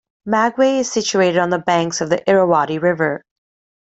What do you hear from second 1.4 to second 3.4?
the banks of the Irrawaddy River.